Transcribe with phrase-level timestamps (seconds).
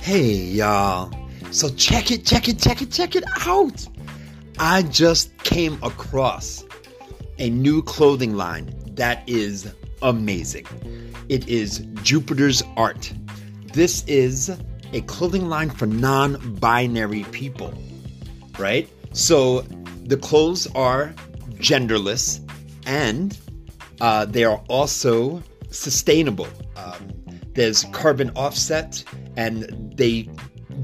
[0.00, 1.10] Hey, y'all.
[1.50, 3.86] So check it, check it, check it, check it out.
[4.58, 6.64] I just came across
[7.38, 10.66] a new clothing line that is amazing.
[11.30, 13.12] It is Jupiter's Art.
[13.72, 14.50] This is
[14.92, 17.72] a clothing line for non binary people,
[18.58, 18.88] right?
[19.12, 19.62] So
[20.04, 21.14] the clothes are
[21.60, 22.40] genderless
[22.86, 23.38] and
[24.00, 26.48] uh, they are also sustainable.
[26.76, 27.08] Um,
[27.54, 29.04] there's carbon offset
[29.36, 30.28] and they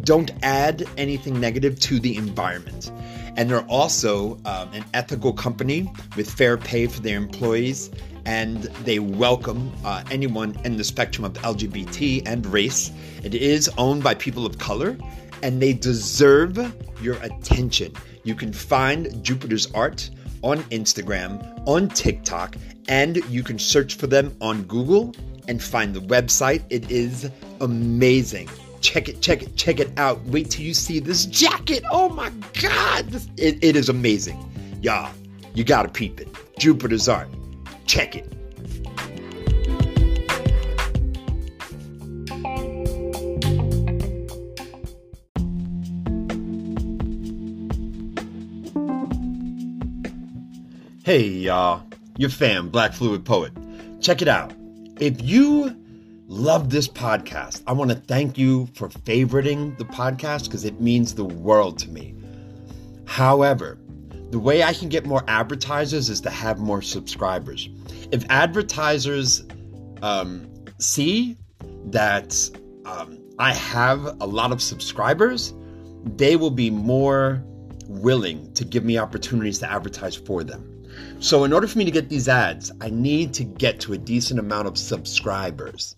[0.03, 2.93] don't add anything negative to the environment.
[3.37, 7.91] And they're also um, an ethical company with fair pay for their employees,
[8.25, 12.91] and they welcome uh, anyone in the spectrum of LGBT and race.
[13.23, 14.97] It is owned by people of color,
[15.43, 16.57] and they deserve
[17.03, 17.93] your attention.
[18.25, 20.09] You can find Jupiter's art
[20.47, 22.55] on Instagram, on TikTok,
[22.89, 25.13] and you can search for them on Google
[25.49, 26.63] and find the website.
[26.71, 27.29] It is
[27.61, 28.49] amazing.
[28.81, 30.23] Check it, check it, check it out.
[30.27, 31.83] Wait till you see this jacket.
[31.91, 32.31] Oh my
[32.63, 33.13] God.
[33.37, 34.39] It, it is amazing.
[34.83, 35.13] Y'all,
[35.55, 36.29] you gotta peep it.
[36.61, 37.29] Jupiter's art.
[37.87, 38.33] Check it.
[51.07, 51.85] Hey, y'all.
[52.19, 53.53] Your fam, Black Fluid Poet.
[54.01, 54.53] Check it out.
[54.99, 55.73] If you
[56.27, 61.15] love this podcast, I want to thank you for favoriting the podcast because it means
[61.15, 62.17] the world to me.
[63.07, 63.79] However,
[64.33, 67.69] the way I can get more advertisers is to have more subscribers.
[68.11, 69.47] If advertisers
[70.03, 71.37] um, see
[71.85, 72.51] that
[72.85, 75.55] um, I have a lot of subscribers,
[76.17, 77.45] they will be more
[77.87, 80.73] willing to give me opportunities to advertise for them.
[81.21, 83.99] So, in order for me to get these ads, I need to get to a
[83.99, 85.97] decent amount of subscribers.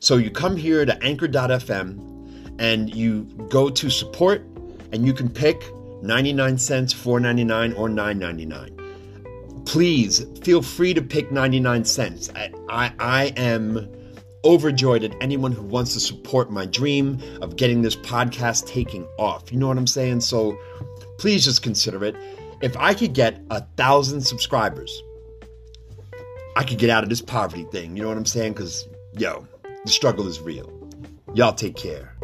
[0.00, 4.42] So, you come here to anchor.fm and you go to support,
[4.92, 5.62] and you can pick
[6.02, 9.66] 99 cents, 4.99, or 9.99.
[9.66, 12.30] Please feel free to pick 99 cents.
[12.34, 13.88] I, I, I am
[14.44, 19.52] overjoyed at anyone who wants to support my dream of getting this podcast taking off.
[19.52, 20.20] You know what I'm saying?
[20.20, 20.56] So
[21.18, 22.14] please just consider it
[22.62, 25.02] if I could get a thousand subscribers,
[26.56, 27.96] I could get out of this poverty thing.
[27.96, 28.54] You know what I'm saying?
[28.54, 29.46] Because, yo,
[29.84, 30.72] the struggle is real.
[31.34, 32.14] Y'all take care.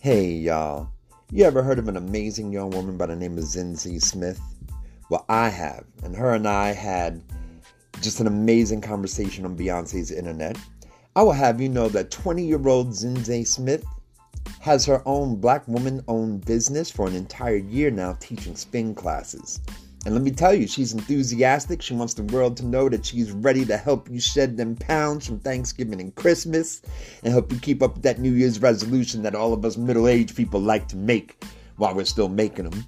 [0.00, 0.88] Hey, y'all.
[1.30, 4.40] You ever heard of an amazing young woman by the name of Zinzi Smith?
[5.10, 5.84] Well, I have.
[6.04, 7.20] And her and I had
[8.08, 10.56] just an amazing conversation on Beyonce's internet.
[11.14, 13.84] I will have you know that 20 year old Zinzi Smith
[14.60, 19.60] has her own black woman owned business for an entire year now teaching spin classes.
[20.06, 21.82] And let me tell you, she's enthusiastic.
[21.82, 25.26] She wants the world to know that she's ready to help you shed them pounds
[25.26, 26.80] from Thanksgiving and Christmas
[27.22, 30.08] and help you keep up with that New Year's resolution that all of us middle
[30.08, 31.44] aged people like to make
[31.76, 32.86] while we're still making them.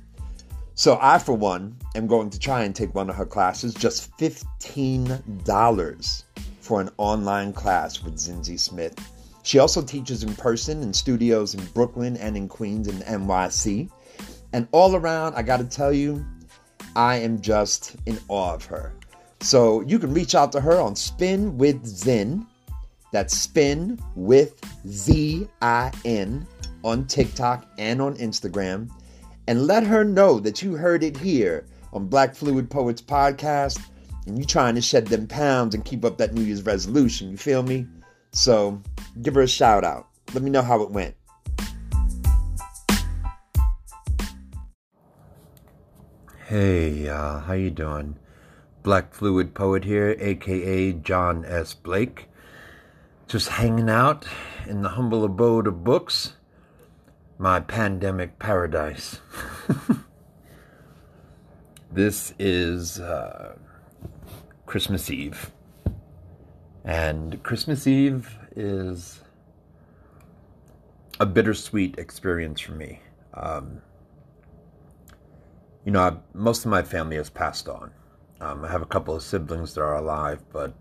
[0.80, 4.16] So I, for one, am going to try and take one of her classes, just
[4.16, 6.24] $15
[6.62, 8.94] for an online class with Zinzi Smith.
[9.42, 13.90] She also teaches in person in studios in Brooklyn and in Queens and NYC.
[14.54, 16.24] And all around, I got to tell you,
[16.96, 18.94] I am just in awe of her.
[19.40, 22.46] So you can reach out to her on Spin with Zin.
[23.12, 24.58] That's Spin with
[24.88, 26.46] Z I N
[26.82, 28.88] on TikTok and on Instagram
[29.50, 33.82] and let her know that you heard it here on Black Fluid Poets Podcast
[34.24, 37.28] and you trying to shed them pounds and keep up that New Year's resolution.
[37.32, 37.84] You feel me?
[38.30, 38.80] So
[39.22, 40.06] give her a shout out.
[40.34, 41.16] Let me know how it went.
[46.46, 48.20] Hey, y'all, how you doing?
[48.84, 51.74] Black Fluid Poet here, aka John S.
[51.74, 52.28] Blake.
[53.26, 54.28] Just hanging out
[54.68, 56.34] in the humble abode of books
[57.40, 59.18] my pandemic paradise.
[61.90, 63.56] this is uh,
[64.66, 65.50] Christmas Eve.
[66.84, 69.22] And Christmas Eve is
[71.18, 73.00] a bittersweet experience for me.
[73.32, 73.80] Um,
[75.86, 77.90] you know, I, most of my family has passed on.
[78.42, 80.74] Um, I have a couple of siblings that are alive, but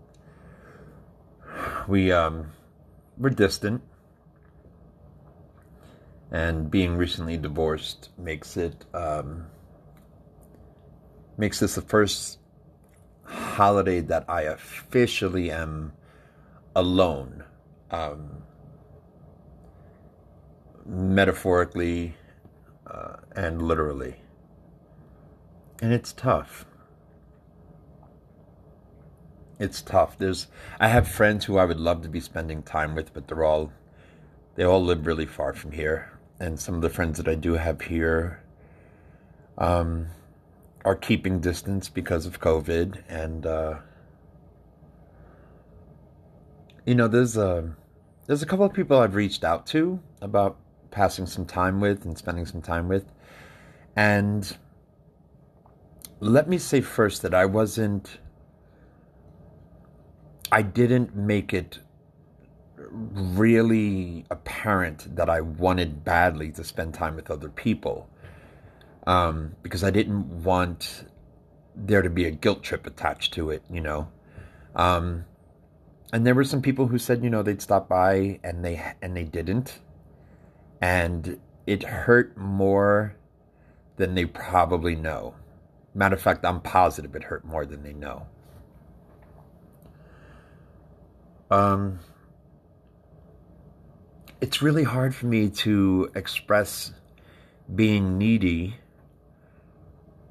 [1.88, 2.52] we um,
[3.16, 3.80] we're distant
[6.30, 9.46] and being recently divorced makes it um,
[11.36, 12.38] makes this the first
[13.24, 15.92] holiday that I officially am
[16.74, 17.44] alone.
[17.90, 18.42] Um,
[20.90, 22.14] metaphorically
[22.86, 24.16] uh, and literally.
[25.80, 26.66] And it's tough.
[29.58, 30.18] It's tough.
[30.18, 30.48] There's
[30.78, 33.72] I have friends who I would love to be spending time with, but they're all
[34.56, 36.18] they all live really far from here.
[36.40, 38.42] And some of the friends that I do have here
[39.58, 40.08] um,
[40.84, 43.02] are keeping distance because of COVID.
[43.08, 43.74] And uh,
[46.86, 47.76] you know, there's a
[48.26, 50.56] there's a couple of people I've reached out to about
[50.90, 53.04] passing some time with and spending some time with.
[53.94, 54.56] And
[56.20, 58.18] let me say first that I wasn't,
[60.52, 61.80] I didn't make it
[62.90, 68.08] really apparent that I wanted badly to spend time with other people.
[69.06, 71.04] Um, because I didn't want
[71.74, 74.08] there to be a guilt trip attached to it, you know.
[74.76, 75.24] Um,
[76.12, 79.16] and there were some people who said, you know, they'd stop by and they and
[79.16, 79.80] they didn't
[80.80, 83.16] and it hurt more
[83.96, 85.34] than they probably know.
[85.94, 88.26] Matter of fact, I'm positive it hurt more than they know.
[91.50, 91.98] Um,
[94.40, 96.92] it's really hard for me to express
[97.74, 98.76] being needy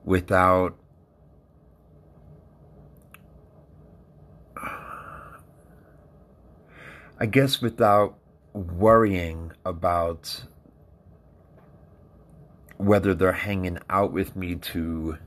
[0.04, 0.76] without
[7.22, 8.18] I guess without
[8.54, 10.44] worrying about
[12.78, 15.18] whether they're hanging out with me to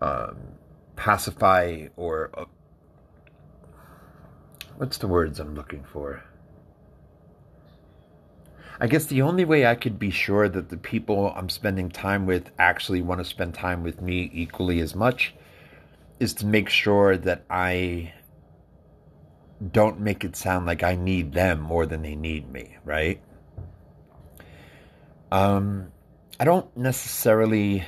[0.00, 0.36] um,
[0.94, 2.44] pacify or uh,
[4.76, 6.22] what's the words I'm looking for?
[8.78, 12.26] I guess the only way I could be sure that the people I'm spending time
[12.26, 15.34] with actually want to spend time with me equally as much
[16.20, 18.12] is to make sure that I
[19.72, 23.20] don't make it sound like I need them more than they need me, right?
[25.32, 25.92] Um,
[26.38, 27.84] I don't necessarily.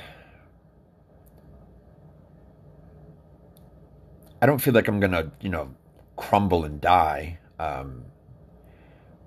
[4.41, 5.75] I don't feel like I'm gonna, you know,
[6.15, 7.39] crumble and die.
[7.59, 8.05] Um,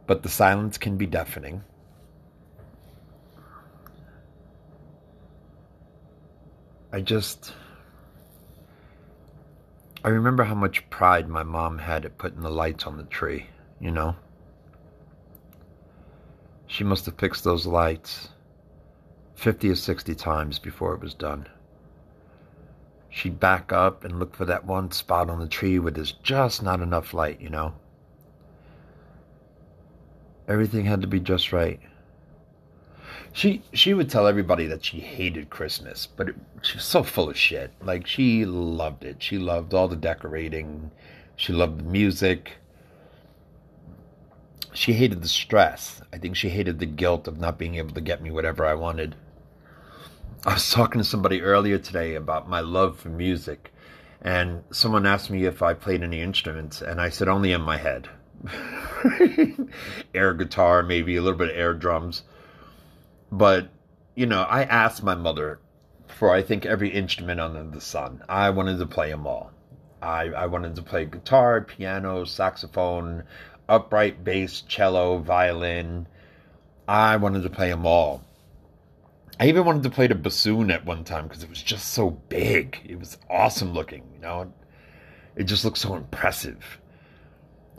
[0.07, 1.63] but the silence can be deafening.
[6.93, 7.55] I just.
[10.05, 13.47] I remember how much pride my mom had at putting the lights on the tree,
[13.81, 14.17] you know?
[16.67, 18.31] She must have fixed those lights
[19.37, 21.47] 50 or 60 times before it was done.
[23.11, 26.63] She'd back up and look for that one spot on the tree where there's just
[26.63, 27.75] not enough light, you know?
[30.49, 31.81] Everything had to be just right.
[33.33, 37.31] She she would tell everybody that she hated Christmas, but it, she was so full
[37.31, 37.73] of shit.
[37.81, 39.23] Like she loved it.
[39.23, 40.91] She loved all the decorating.
[41.37, 42.59] She loved the music.
[44.75, 46.03] She hated the stress.
[46.13, 48.75] I think she hated the guilt of not being able to get me whatever I
[48.75, 49.15] wanted.
[50.45, 53.73] I was talking to somebody earlier today about my love for music,
[54.21, 57.77] and someone asked me if I played any instruments, and I said only in my
[57.77, 58.09] head.
[60.15, 62.23] air guitar, maybe a little bit of air drums.
[63.31, 63.69] But,
[64.15, 65.61] you know, I asked my mother
[66.07, 68.23] for, I think, every instrument under the sun.
[68.29, 69.53] I wanted to play them all.
[70.01, 73.25] I, I wanted to play guitar, piano, saxophone,
[73.69, 76.07] upright bass, cello, violin.
[76.89, 78.23] I wanted to play them all.
[79.41, 82.11] I even wanted to play the bassoon at one time because it was just so
[82.11, 82.81] big.
[82.85, 84.53] It was awesome looking, you know.
[85.37, 86.79] It just looked so impressive.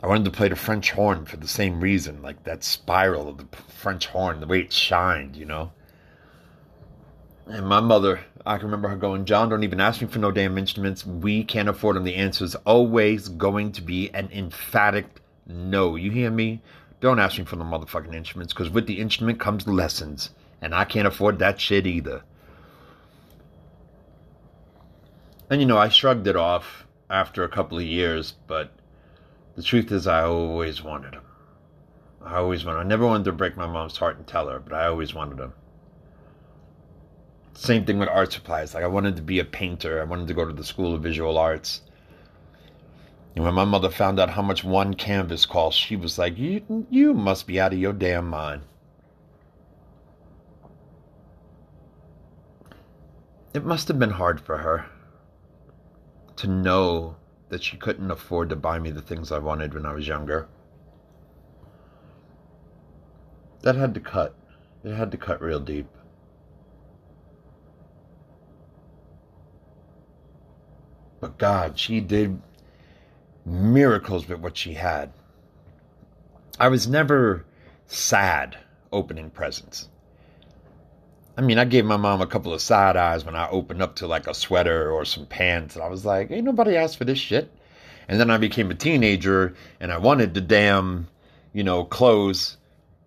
[0.04, 3.38] I wanted to play the French horn for the same reason, like that spiral of
[3.38, 5.72] the French horn, the way it shined, you know.
[7.46, 10.30] And my mother, I can remember her going, John, don't even ask me for no
[10.30, 11.06] damn instruments.
[11.06, 12.04] We can't afford them.
[12.04, 15.06] The answer is always going to be an emphatic
[15.46, 15.96] no.
[15.96, 16.60] You hear me?
[17.00, 20.28] Don't ask me for the motherfucking instruments, because with the instrument comes the lessons.
[20.60, 22.22] And I can't afford that shit either.
[25.48, 28.70] And you know, I shrugged it off after a couple of years, but
[29.56, 31.24] the truth is, I always wanted them.
[32.24, 32.80] I always wanted.
[32.80, 35.38] I never wanted to break my mom's heart and tell her, but I always wanted
[35.38, 35.52] them.
[37.52, 38.74] Same thing with art supplies.
[38.74, 40.00] Like I wanted to be a painter.
[40.00, 41.82] I wanted to go to the School of Visual Arts.
[43.36, 46.86] And when my mother found out how much one canvas cost, she was like, "You,
[46.90, 48.62] you must be out of your damn mind."
[53.52, 54.86] It must have been hard for her
[56.36, 57.16] to know
[57.54, 60.48] that she couldn't afford to buy me the things I wanted when I was younger.
[63.62, 64.34] That had to cut.
[64.82, 65.86] It had to cut real deep.
[71.20, 72.42] But God, she did
[73.46, 75.12] miracles with what she had.
[76.58, 77.44] I was never
[77.86, 78.58] sad
[78.90, 79.90] opening presents.
[81.36, 83.96] I mean, I gave my mom a couple of side eyes when I opened up
[83.96, 85.74] to like a sweater or some pants.
[85.74, 87.50] And I was like, ain't nobody asked for this shit.
[88.08, 91.08] And then I became a teenager and I wanted the damn,
[91.52, 92.56] you know, clothes.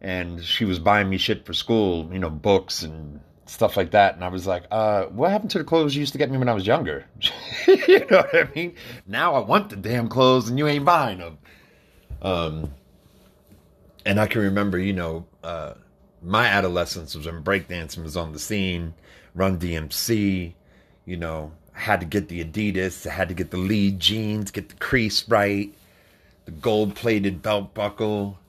[0.02, 4.16] And she was buying me shit for school, you know, books and stuff like that.
[4.16, 6.38] And I was like, uh, what happened to the clothes you used to get me
[6.38, 7.06] when I was younger?
[7.68, 8.76] you know what I mean?
[9.08, 11.38] Now I want the damn clothes and you ain't buying them.
[12.22, 12.74] Um,
[14.06, 15.74] and I can remember, you know, uh,
[16.22, 18.94] my adolescence was when breakdancing was on the scene,
[19.36, 20.54] Run DMC,
[21.06, 24.52] you know, I had to get the Adidas, I had to get the Lee jeans,
[24.52, 25.74] get the crease right,
[26.46, 28.40] the gold plated belt buckle,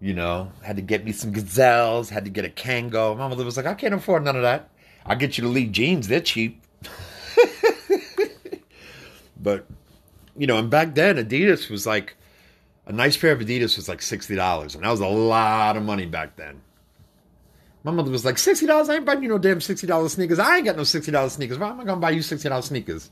[0.00, 3.16] you know, had to get me some gazelles, had to get a Kangol.
[3.16, 4.68] My mother was like, I can't afford none of that.
[5.06, 6.62] I'll get you the Lee jeans, they're cheap.
[9.40, 9.66] but,
[10.36, 12.16] you know, and back then Adidas was like,
[12.86, 16.04] a nice pair of Adidas was like $60, and that was a lot of money
[16.04, 16.60] back then.
[17.84, 18.88] My mother was like, $60?
[18.88, 20.38] I ain't buying you no damn $60 sneakers.
[20.38, 21.58] I ain't got no $60 sneakers.
[21.58, 23.10] Why am I to buy you $60 sneakers?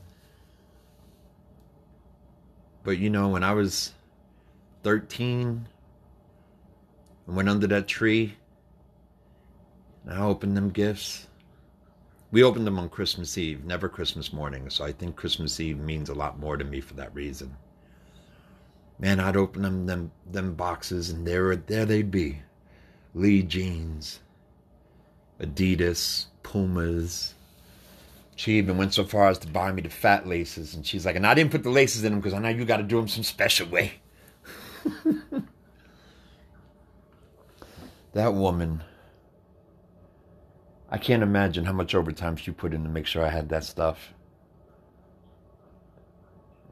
[2.83, 3.93] But you know, when I was
[4.81, 5.67] 13,
[7.27, 8.35] I went under that tree
[10.03, 11.27] and I opened them gifts.
[12.31, 14.69] We opened them on Christmas Eve, never Christmas morning.
[14.71, 17.55] So I think Christmas Eve means a lot more to me for that reason.
[18.97, 22.41] Man, I'd open them them them boxes and there there they'd be.
[23.13, 24.19] Lee jeans,
[25.39, 27.33] Adidas, Pumas.
[28.35, 31.15] She even went so far as to buy me the fat laces, and she's like,
[31.15, 32.97] and I didn't put the laces in them because I know you got to do
[32.97, 33.93] them some special way.
[38.13, 38.83] that woman,
[40.89, 43.63] I can't imagine how much overtime she put in to make sure I had that
[43.63, 44.13] stuff.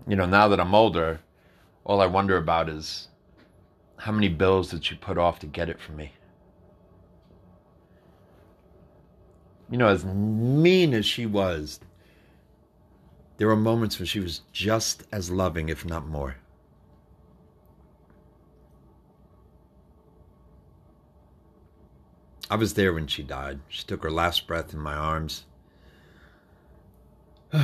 [0.07, 1.19] You know, now that I'm older,
[1.83, 3.07] all I wonder about is
[3.97, 6.13] how many bills did she put off to get it for me?
[9.71, 11.79] You know, as mean as she was,
[13.37, 16.35] there were moments when she was just as loving, if not more.
[22.49, 23.61] I was there when she died.
[23.69, 25.45] She took her last breath in my arms.
[27.53, 27.61] you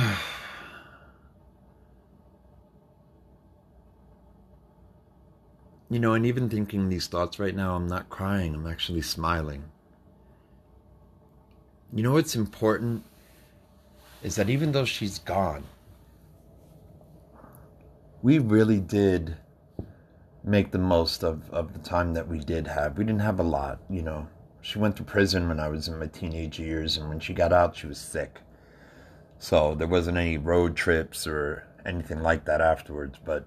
[5.90, 9.64] know, and even thinking these thoughts right now, I'm not crying, I'm actually smiling.
[11.92, 13.04] You know what's important
[14.22, 15.64] is that even though she's gone,
[18.20, 19.36] we really did
[20.44, 22.98] make the most of, of the time that we did have.
[22.98, 24.28] We didn't have a lot, you know.
[24.60, 27.52] She went to prison when I was in my teenage years, and when she got
[27.52, 28.40] out, she was sick.
[29.38, 33.18] So there wasn't any road trips or anything like that afterwards.
[33.24, 33.46] But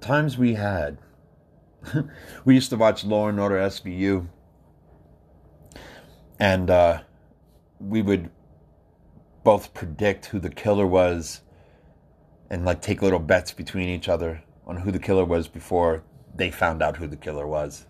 [0.00, 0.98] times we had,
[2.44, 4.28] we used to watch Law and Order SVU
[6.38, 7.00] and uh,
[7.80, 8.30] we would
[9.44, 11.42] both predict who the killer was
[12.50, 16.02] and like take little bets between each other on who the killer was before
[16.34, 17.86] they found out who the killer was.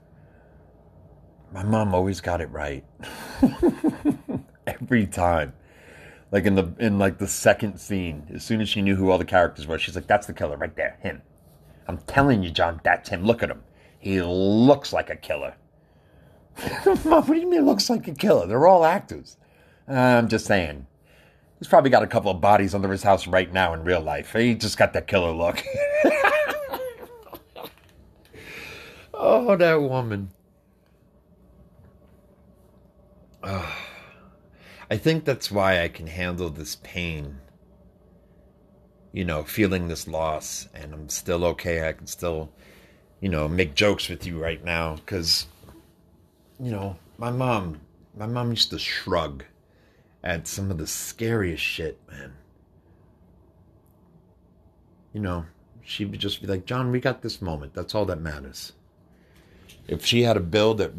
[1.53, 2.85] My mom always got it right.
[4.67, 5.55] Every time.
[6.33, 9.19] Like in the in like the second scene, as soon as she knew who all
[9.19, 11.23] the characters were, she's like, That's the killer right there, him.
[11.87, 13.25] I'm telling you, John, that's him.
[13.25, 13.63] Look at him.
[13.99, 15.55] He looks like a killer.
[16.85, 18.47] what do you mean looks like a killer?
[18.47, 19.37] They're all actors.
[19.89, 20.87] I'm just saying.
[21.59, 24.33] He's probably got a couple of bodies under his house right now in real life.
[24.33, 25.63] He just got that killer look.
[29.15, 30.31] oh, that woman.
[33.43, 37.39] I think that's why I can handle this pain.
[39.13, 41.89] You know, feeling this loss, and I'm still okay.
[41.89, 42.51] I can still,
[43.21, 45.47] you know, make jokes with you right now because
[46.61, 47.81] you know, my mom,
[48.17, 49.45] my mom used to shrug
[50.23, 52.33] at some of the scariest shit, man.
[55.13, 55.47] You know,
[55.83, 57.75] she would just be like, John, we got this moment.
[57.75, 58.73] That's all that matters.
[59.87, 60.93] If she had a bill that,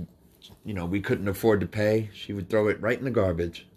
[0.64, 3.68] you know, we couldn't afford to pay, she would throw it right in the garbage.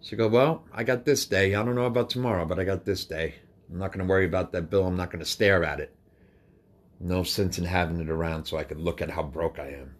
[0.00, 1.54] She'd go, Well, I got this day.
[1.54, 3.36] I don't know about tomorrow, but I got this day.
[3.70, 4.86] I'm not going to worry about that bill.
[4.86, 5.94] I'm not going to stare at it.
[7.00, 9.94] No sense in having it around so I could look at how broke I am.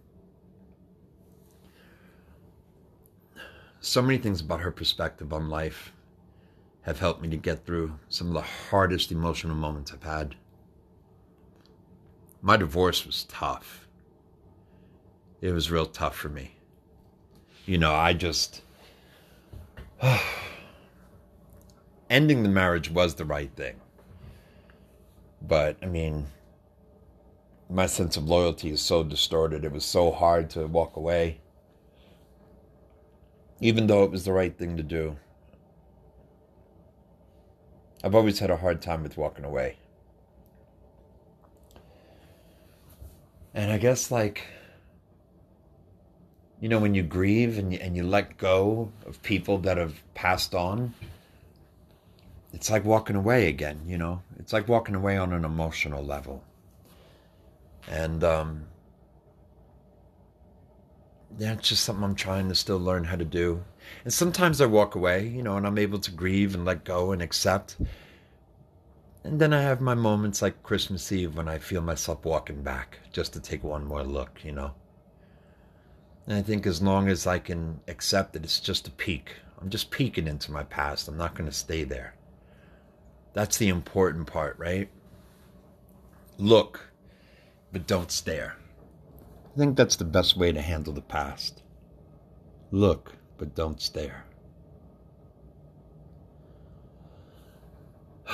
[3.85, 5.91] So many things about her perspective on life
[6.83, 10.35] have helped me to get through some of the hardest emotional moments I've had.
[12.41, 13.87] My divorce was tough.
[15.41, 16.55] It was real tough for me.
[17.65, 18.61] You know, I just.
[22.09, 23.75] ending the marriage was the right thing.
[25.41, 26.27] But, I mean,
[27.69, 29.65] my sense of loyalty is so distorted.
[29.65, 31.41] It was so hard to walk away,
[33.63, 35.15] even though it was the right thing to do.
[38.03, 39.77] I've always had a hard time with walking away.
[43.53, 44.45] And I guess, like,
[46.59, 49.95] you know, when you grieve and you, and you let go of people that have
[50.13, 50.93] passed on,
[52.51, 54.23] it's like walking away again, you know?
[54.39, 56.43] It's like walking away on an emotional level.
[57.87, 58.65] And, um,
[61.39, 63.63] it's just something I'm trying to still learn how to do.
[64.03, 67.11] And sometimes I walk away, you know, and I'm able to grieve and let go
[67.11, 67.77] and accept.
[69.23, 72.99] And then I have my moments like Christmas Eve when I feel myself walking back
[73.11, 74.71] just to take one more look, you know.
[76.27, 79.69] And I think as long as I can accept that it's just a peek, I'm
[79.69, 81.07] just peeking into my past.
[81.07, 82.15] I'm not going to stay there.
[83.33, 84.89] That's the important part, right?
[86.37, 86.91] Look,
[87.71, 88.55] but don't stare.
[89.53, 91.61] I think that's the best way to handle the past.
[92.71, 94.25] Look, but don't stare.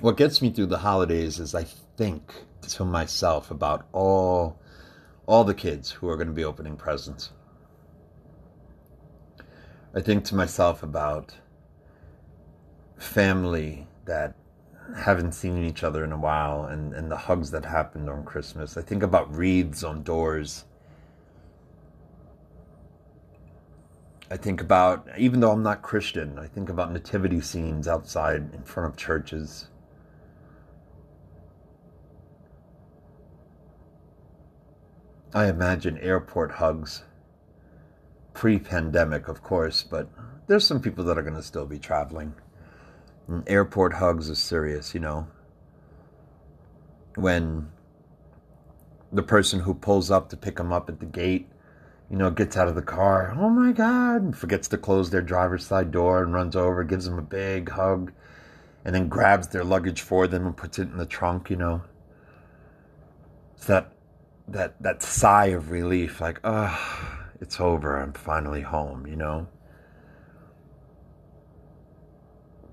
[0.00, 1.64] What gets me through the holidays is I
[1.96, 4.60] think to myself about all
[5.26, 7.30] all the kids who are going to be opening presents.
[9.92, 11.34] I think to myself about
[12.96, 14.36] family that
[14.96, 18.76] haven't seen each other in a while and, and the hugs that happened on Christmas.
[18.76, 20.64] I think about wreaths on doors.
[24.30, 28.62] I think about, even though I'm not Christian, I think about nativity scenes outside in
[28.62, 29.68] front of churches.
[35.34, 37.04] I imagine airport hugs
[38.34, 40.08] pre pandemic, of course, but
[40.46, 42.34] there's some people that are going to still be traveling.
[43.46, 45.28] Airport hugs is serious, you know.
[47.14, 47.68] When
[49.12, 51.48] the person who pulls up to pick them up at the gate,
[52.10, 55.66] you know, gets out of the car, oh my God, forgets to close their driver's
[55.66, 58.12] side door and runs over, gives them a big hug,
[58.84, 61.82] and then grabs their luggage for them and puts it in the trunk, you know.
[63.56, 63.92] It's that
[64.46, 68.00] that that sigh of relief, like, oh, it's over.
[68.00, 69.06] I'm finally home.
[69.06, 69.48] You know.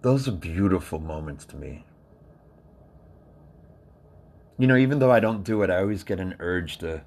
[0.06, 1.84] Those are beautiful moments to me.
[4.60, 7.02] You know, even though I don't do it, I always get an urge to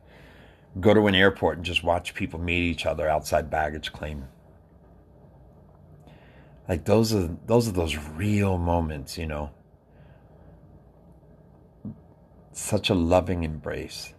[0.80, 4.24] go to an airport and just watch people meet each other outside baggage claim.
[6.68, 9.50] Like those are those are those real moments, you know.
[12.50, 14.12] Such a loving embrace.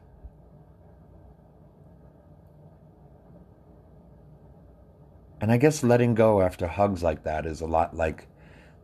[5.41, 8.28] And I guess letting go after hugs like that is a lot like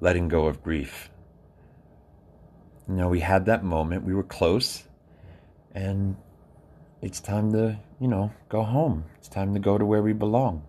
[0.05, 1.09] letting go of grief.
[2.87, 4.83] You know, we had that moment, we were close,
[5.73, 6.15] and
[7.01, 9.05] it's time to, you know, go home.
[9.17, 10.61] It's time to go to where we belong.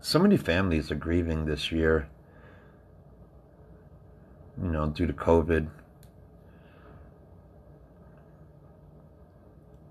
[0.00, 2.08] So many families are grieving this year,
[4.62, 5.68] you know, due to COVID.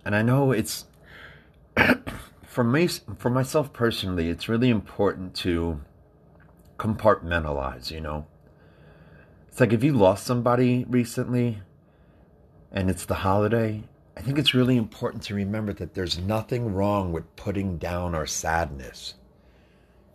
[0.06, 0.86] and I know it's
[2.56, 5.82] for me for myself personally, it's really important to
[6.80, 8.26] compartmentalize, you know.
[9.50, 11.60] It's like if you lost somebody recently
[12.72, 13.84] and it's the holiday,
[14.16, 18.26] I think it's really important to remember that there's nothing wrong with putting down our
[18.26, 19.16] sadness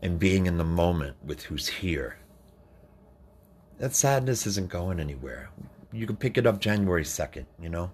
[0.00, 2.16] and being in the moment with who's here.
[3.76, 5.50] That sadness isn't going anywhere.
[5.92, 7.90] You can pick it up January 2nd, you know?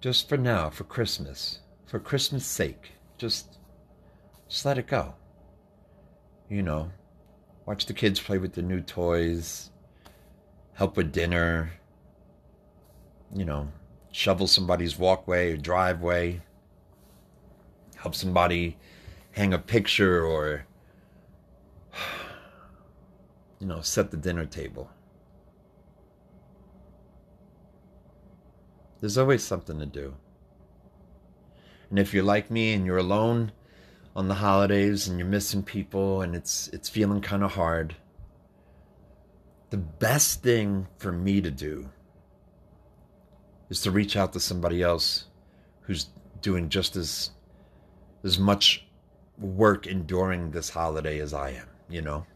[0.00, 3.58] just for now, for Christmas, for Christmas' sake, just,
[4.48, 5.12] just let it go.
[6.48, 6.92] You know,
[7.66, 9.70] watch the kids play with their new toys,
[10.74, 11.72] help with dinner,
[13.34, 13.72] you know,
[14.12, 16.40] shovel somebody's walkway or driveway,
[17.96, 18.78] help somebody
[19.32, 20.66] hang a picture or,
[23.58, 24.88] you know, set the dinner table.
[29.00, 30.14] There's always something to do.
[31.90, 33.52] And if you're like me and you're alone
[34.14, 37.96] on the holidays and you're missing people and it's it's feeling kind of hard,
[39.70, 41.90] the best thing for me to do
[43.68, 45.26] is to reach out to somebody else
[45.82, 46.06] who's
[46.40, 47.30] doing just as
[48.24, 48.86] as much
[49.38, 52.26] work enduring this holiday as I am, you know?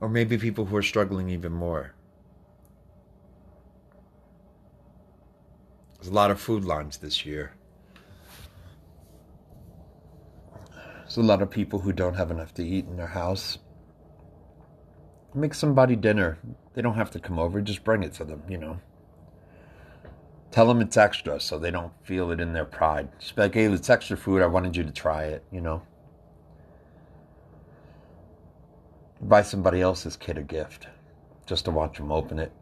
[0.00, 1.94] Or maybe people who are struggling even more.
[5.96, 7.52] There's a lot of food lines this year.
[11.08, 13.56] There's a lot of people who don't have enough to eat in their house.
[15.34, 16.36] Make somebody dinner.
[16.74, 17.62] They don't have to come over.
[17.62, 18.78] Just bring it to them, you know.
[20.50, 23.08] Tell them it's extra so they don't feel it in their pride.
[23.18, 24.42] Just be like, hey, it's extra food.
[24.42, 25.80] I wanted you to try it, you know.
[29.22, 30.88] Buy somebody else's kid a gift
[31.46, 32.52] just to watch them open it.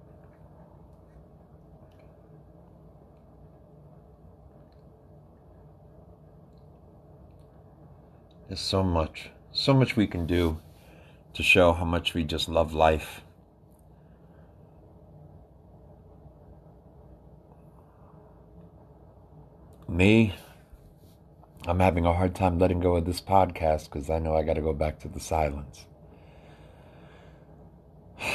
[8.48, 10.60] There's so much, so much we can do
[11.34, 13.22] to show how much we just love life.
[19.88, 20.34] Me,
[21.66, 24.54] I'm having a hard time letting go of this podcast because I know I got
[24.54, 25.86] to go back to the silence.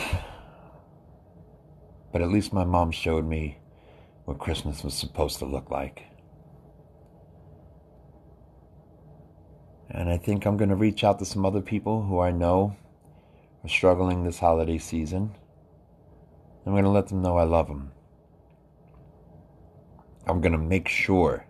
[2.12, 3.60] But at least my mom showed me
[4.26, 6.11] what Christmas was supposed to look like.
[9.94, 12.78] And I think I'm going to reach out to some other people who I know
[13.64, 15.36] are struggling this holiday season.
[16.66, 17.92] I'm going to let them know I love them.
[20.26, 21.46] I'm going to make sure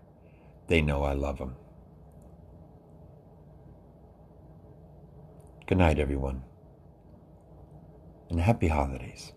[0.68, 1.56] they know I love them.
[5.68, 6.42] Good night, everyone.
[8.30, 9.34] And happy holidays.